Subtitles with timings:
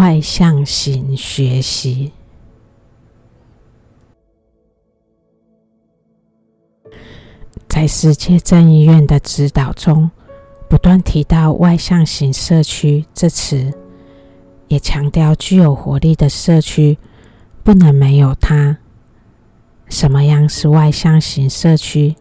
[0.00, 2.10] 外向型学习。
[7.68, 10.10] 在世界正义院的指导中，
[10.70, 13.74] 不断提到“外向型社区”这词，
[14.68, 16.96] 也强调具有活力的社区
[17.62, 18.78] 不能没有它。
[19.90, 22.16] 什么样是外向型社区？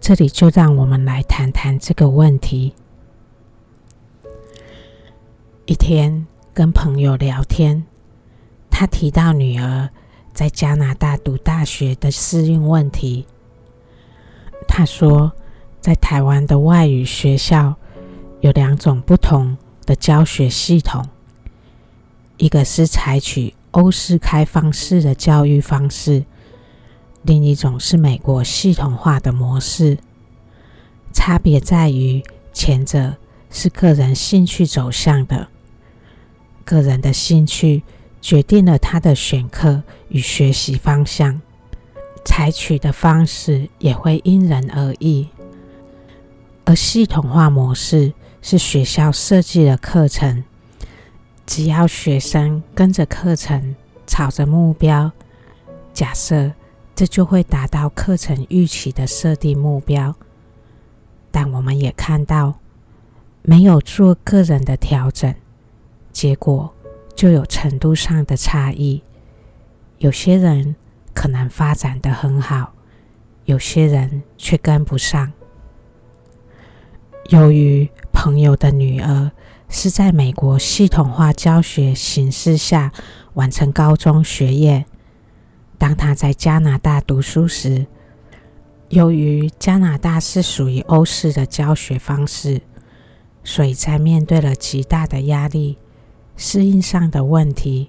[0.00, 2.74] 这里就让我们来谈谈这个问题。
[5.66, 7.82] 一天跟朋友聊天，
[8.70, 9.88] 他提到女儿
[10.34, 13.26] 在加拿大读大学的适应问题。
[14.68, 15.32] 他说，
[15.80, 17.74] 在台湾的外语学校
[18.42, 21.08] 有两种不同的教学系统，
[22.36, 26.22] 一个是采取欧式开放式的教育方式，
[27.22, 29.96] 另一种是美国系统化的模式。
[31.14, 33.16] 差别在于，前者
[33.50, 35.48] 是个人兴趣走向的，
[36.62, 37.82] 个人的兴趣
[38.20, 41.40] 决定了他的选课与学习方向。
[42.24, 45.28] 采取的方式也会因人而异，
[46.64, 50.44] 而系统化模式是学校设计的课程，
[51.44, 53.74] 只要学生跟着课程，
[54.06, 55.10] 朝着目标，
[55.92, 56.52] 假设
[56.94, 60.14] 这就会达到课程预期的设定目标。
[61.32, 62.60] 但我们也看到，
[63.42, 65.34] 没有做个人的调整，
[66.12, 66.72] 结果
[67.16, 69.02] 就有程度上的差异。
[69.98, 70.76] 有些人。
[71.14, 72.72] 可能发展的很好，
[73.44, 75.30] 有些人却跟不上。
[77.28, 79.30] 由于朋友的女儿
[79.68, 82.90] 是在美国系统化教学形式下
[83.34, 84.86] 完成高中学业，
[85.76, 87.86] 当她在加拿大读书时，
[88.88, 92.62] 由于加拿大是属于欧式的教学方式，
[93.44, 95.76] 所以在面对了极大的压力、
[96.42, 97.88] 适应上的问题。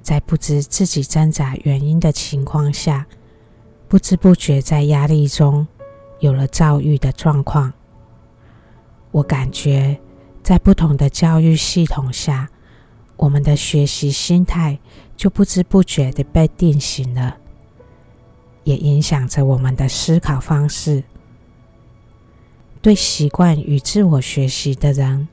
[0.00, 3.06] 在不知自己挣扎原因的情况下，
[3.88, 5.66] 不知不觉在压力中
[6.20, 7.72] 有了躁郁的状况。
[9.10, 9.98] 我感觉
[10.44, 12.48] 在不同的教育系统下，
[13.16, 14.78] 我们的学习心态
[15.16, 17.36] 就不知不觉的被定型了，
[18.62, 21.02] 也影响着我们的思考方式。
[22.80, 25.26] 对习惯与自我学习的人，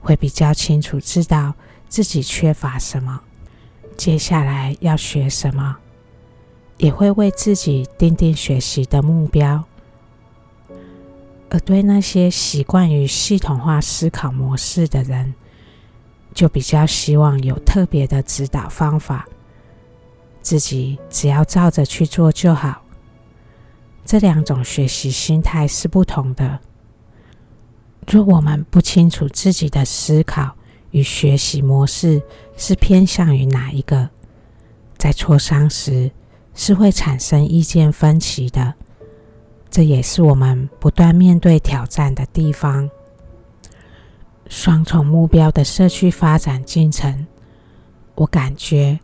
[0.00, 1.54] 会比较清楚知道
[1.88, 3.20] 自己缺乏什么。
[3.96, 5.76] 接下来要学什么，
[6.78, 9.62] 也会为自己定定学习的目标。
[11.50, 15.34] 而对那些习惯于系统化思考模式的人，
[16.32, 19.26] 就比较希望有特别的指导方法，
[20.40, 22.82] 自己只要照着去做就好。
[24.06, 26.60] 这两种学习心态是不同的。
[28.10, 30.56] 若我们不清楚自己的思考，
[30.90, 32.20] 与学习模式
[32.56, 34.10] 是偏向于哪一个？
[34.98, 36.10] 在磋商时
[36.52, 38.74] 是会产生意见分歧的，
[39.70, 42.90] 这也是我们不断面对挑战的地方。
[44.48, 47.28] 双重目标的社区发展进程，
[48.16, 48.98] 我感觉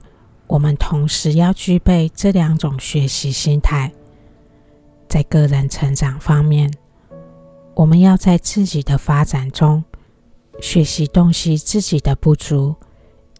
[0.48, 3.92] 我们同时要具备这两种学习心态。
[5.08, 6.68] 在个人成长方面，
[7.76, 9.84] 我们要在自己的发展中。
[10.62, 12.74] 学习洞悉自己的不足，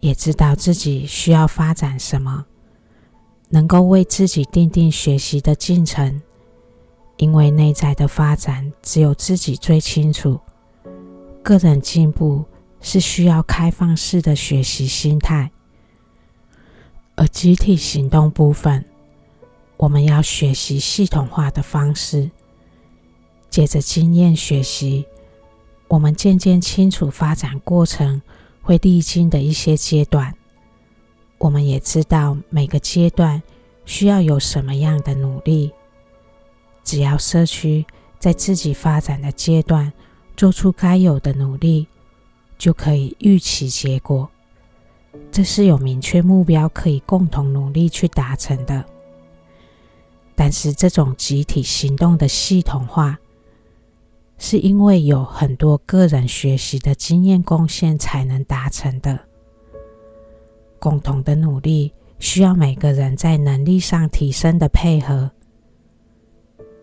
[0.00, 2.44] 也知道自己需要发展什么，
[3.48, 6.20] 能够为自己定定学习的进程。
[7.16, 10.38] 因为内在的发展只有自己最清楚，
[11.42, 12.44] 个人进步
[12.82, 15.50] 是需要开放式的学习心态，
[17.14, 18.84] 而集体行动部分，
[19.78, 22.30] 我们要学习系统化的方式，
[23.56, 25.06] 借着经验学习。
[25.88, 28.20] 我们渐渐清楚发展过程
[28.60, 30.34] 会历经的一些阶段，
[31.38, 33.42] 我们也知道每个阶段
[33.86, 35.72] 需要有什么样的努力。
[36.84, 37.86] 只要社区
[38.18, 39.90] 在自己发展的阶段
[40.36, 41.88] 做出该有的努力，
[42.58, 44.28] 就可以预期结果。
[45.32, 48.84] 这是有明确目标可以共同努力去达成的。
[50.34, 53.18] 但是这种集体行动的系统化，
[54.38, 59.18] 是因为有很多个人学习的经验贡献才能达成的。
[60.78, 65.30] 共同的努力需要每个人在能力上提升的配合，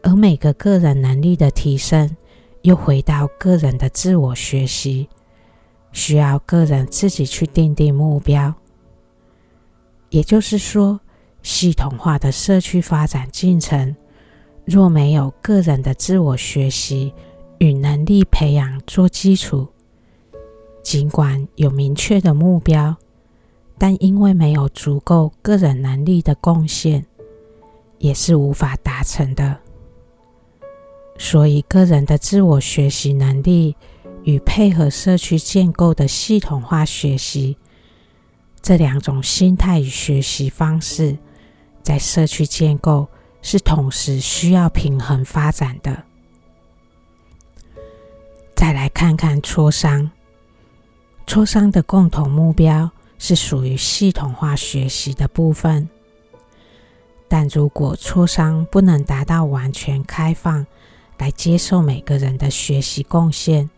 [0.01, 2.15] 而每个个人能力的提升
[2.63, 5.07] 又回到个人的自我学习，
[5.91, 8.53] 需要个人自己去定定目标。
[10.09, 10.99] 也就是说，
[11.43, 13.95] 系统化的社区发展进程，
[14.65, 17.13] 若没有个人的自我学习，
[17.63, 19.69] 与能力培养做基础，
[20.83, 22.93] 尽管有明确的目标，
[23.77, 27.05] 但因为没有足够个人能力的贡献，
[27.99, 29.57] 也是无法达成的。
[31.17, 33.77] 所以，个人的自我学习能力
[34.23, 37.57] 与配合社区建构的系统化学习，
[38.61, 41.17] 这两种心态与学习方式，
[41.81, 43.07] 在社区建构
[43.41, 46.03] 是同时需要平衡发展的。
[48.63, 50.09] 再来看看磋商，
[51.27, 52.89] 磋商的共同目标
[53.19, 55.89] 是属于系统化学习的部分，
[57.27, 60.65] 但如果磋商不能达到完全开放，
[61.17, 63.69] 来接受每个人的学习贡献，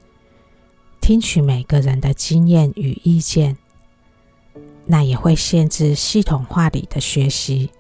[1.02, 3.58] 听取每个人的经验与意见，
[4.86, 7.72] 那也会限制系统化里的学习。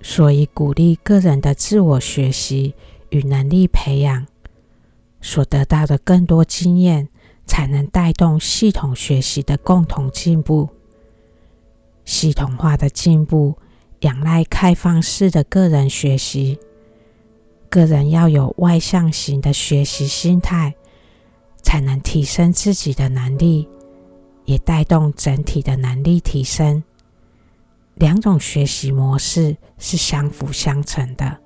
[0.00, 2.76] 所以，鼓励个人的自我学习
[3.10, 4.28] 与能力培养，
[5.24, 7.08] 所得到的更多经验，
[7.46, 10.68] 才能带动系统学习的共同进步。
[12.04, 13.56] 系统化的进步，
[14.00, 16.58] 仰赖开放式的个人学习。
[17.70, 20.74] 个人要有外向型的学习心态，
[21.62, 23.66] 才能提升自己的能力，
[24.44, 26.84] 也带动整体的能力提升。
[27.94, 31.40] 两种学习模式是相辅相成的。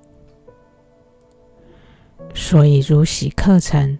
[2.33, 3.97] 所以，如洗课程，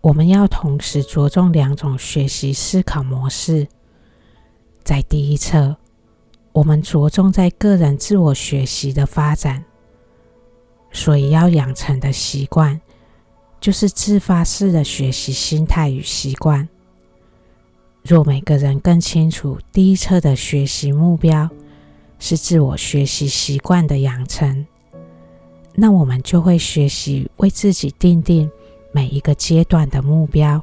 [0.00, 3.66] 我们要同时着重两种学习思考模式。
[4.82, 5.76] 在第一册，
[6.52, 9.64] 我们着重在个人自我学习的发展。
[10.92, 12.80] 所以要养成的习惯，
[13.60, 16.68] 就是自发式的学习心态与习惯。
[18.02, 21.48] 若每个人更清楚第一册的学习目标
[22.18, 24.66] 是自我学习习惯的养成，
[25.80, 28.50] 那我们就会学习为自己定定
[28.92, 30.62] 每一个阶段的目标，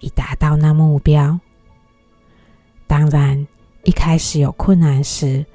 [0.00, 1.38] 以达到那目标。
[2.88, 3.46] 当然，
[3.84, 5.46] 一开始有困难时，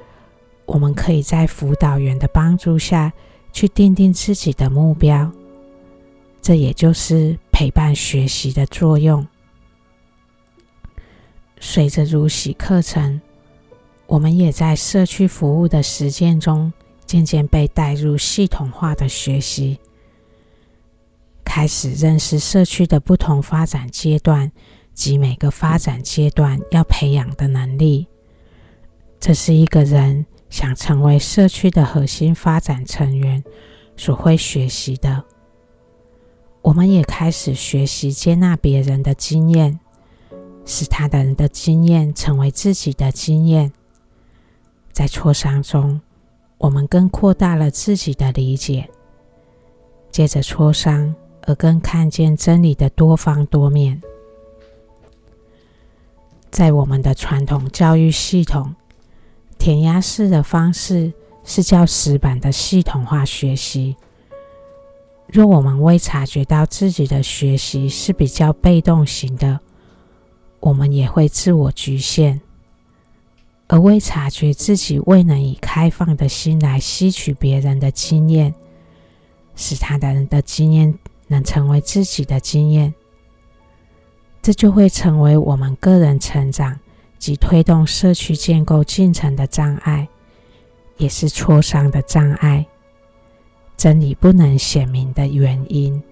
[0.66, 3.12] 我们可以在辅导员的帮助下。
[3.54, 5.32] 去定定自己的目标，
[6.44, 9.26] 这也就是陪伴学习的作用。
[11.60, 13.20] 随着如洗课程，
[14.06, 16.72] 我们也在社区服务的实践中，
[17.08, 19.80] 渐渐被带入系统化的学习，
[21.44, 24.52] 开始认识社区的不同发展阶段
[24.94, 28.06] 及每个发展阶段要培养的能力。
[29.20, 30.26] 这是一个人。
[30.50, 33.44] 想成为社区的核心发展成员
[33.98, 35.26] 所会学习的，
[36.62, 39.78] 我们也开始学习接纳别人的经验，
[40.64, 43.74] 使他人的经验成为自己的经验。
[44.94, 46.00] 在磋商中，
[46.58, 48.90] 我们更扩大了自己的理解，
[50.12, 51.14] 借着磋商
[51.44, 54.02] 而更看见真理的多方多面。
[56.50, 58.76] 在我们的传统教育系统。
[59.60, 61.12] 填鸭式的方式
[61.44, 63.98] 是较死板的系统化学习。
[65.26, 69.60] 若我们未察觉到自己的学习是比较被动型的，
[70.60, 72.40] 我们也会自我局限；
[73.68, 78.54] 而未察觉自己未能以开放的心来吸取别人的经验，
[79.56, 80.98] 使他人的经验
[81.28, 82.94] 能成为自己的经验，
[84.42, 86.80] 这就会成为我们个人成长。
[87.20, 90.08] 及推动社区建构进程的障碍，
[90.98, 92.64] 也是磋商的障碍，
[93.76, 96.04] 真理不能显明的原因。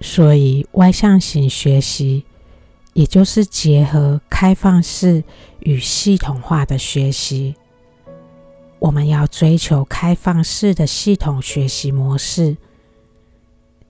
[0.00, 2.24] 所以，外向型学习，
[2.92, 5.22] 也就是结合开放式
[5.60, 7.54] 与系统化的学习。
[8.78, 12.56] 我们要追求开放式的系统学习模式，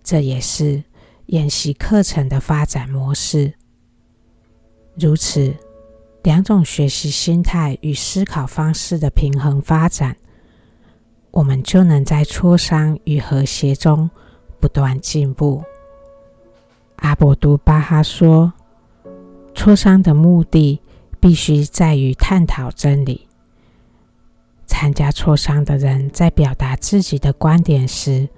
[0.02, 0.82] 这也是
[1.26, 3.54] 研习课程的发展模式。
[4.98, 5.54] 如此。
[6.25, 10.14] 两种学习心态与思考方式的平衡发展，
[11.30, 14.10] 我们就能在磋商与和谐中
[14.60, 15.62] 不断进步。
[16.96, 18.52] 阿博都巴哈说
[19.54, 20.80] ：“磋商的目的
[21.20, 23.26] 必须在于探讨真理。
[24.66, 28.28] 参加磋商的人在表达自己的观点时，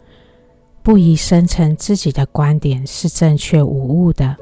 [0.82, 4.36] 不宜声称自己的观点是正确无误的。”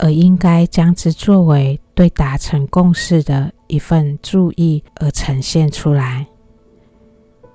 [0.00, 6.24] 而应该将之作为对达成共识的一份注意而呈现出来，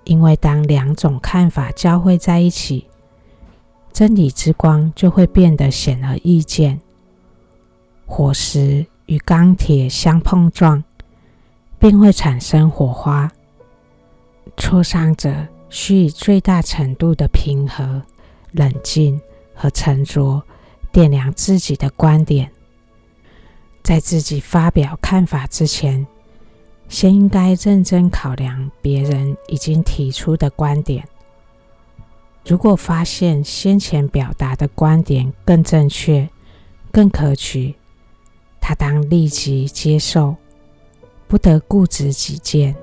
[0.03, 2.85] 因为当两种看法交汇在一起，
[3.93, 6.81] 真理之光就会变得显而易见。
[8.05, 10.83] 火石与钢铁相碰撞，
[11.77, 13.31] 便会产生火花。
[14.57, 18.01] 磋商者需以最大程度的平和、
[18.51, 19.21] 冷静
[19.53, 20.41] 和沉着。
[20.91, 22.51] 掂量自己的观点，
[23.81, 26.05] 在自己发表看法之前，
[26.87, 31.03] 先应该认真考量别人已经提出的观点。
[32.45, 36.29] 如果发现先前表达的观点更正确、
[36.91, 37.73] 更可取，
[38.65, 40.33] 他当立即接受，
[41.27, 42.73] 不得固执己见。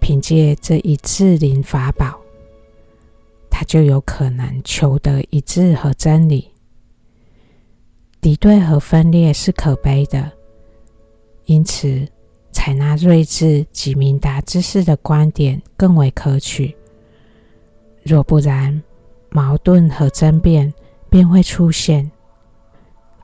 [0.00, 2.18] 凭借这一智灵法宝，
[3.48, 6.50] 他就有可能求得一致和真理。
[8.20, 10.32] 敌对和分裂是可悲的，
[11.44, 12.04] 因此
[12.50, 16.76] 采纳睿智及明达之士的观点更为可取。
[18.02, 18.82] 若不然，
[19.30, 20.74] 矛盾和争辩
[21.08, 22.10] 便会出现，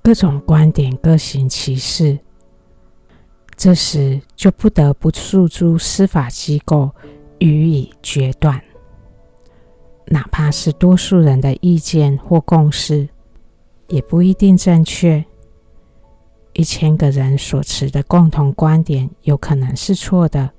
[0.02, 2.18] 各种观点各行其事。
[3.56, 6.90] 这时就不得不诉诸司法机构
[7.38, 8.62] 予以决断，
[10.06, 13.08] 哪怕是多数人的意见或共识，
[13.88, 15.24] 也不一定正确。
[16.52, 20.50] 一千个人所持的共同观点有可能是错的，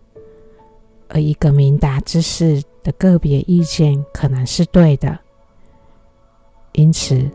[1.08, 5.17] 而一个明达之士的个别意见可能是对的。
[6.74, 7.29] 因此，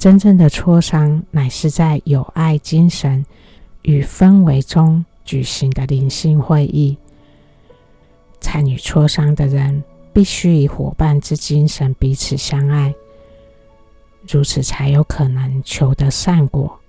[0.00, 3.22] 真正的磋商乃是在有爱精神
[3.82, 6.96] 与氛围中举行的灵性会议，
[8.40, 12.94] 参与磋商的人必须以伙伴之精神彼此相爱，
[14.26, 16.80] 如此才有可能求得善果。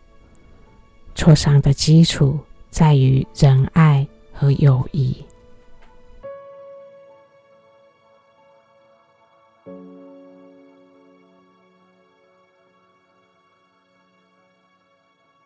[1.14, 2.40] 磋商的基础
[2.70, 5.18] 在于仁爱和友谊。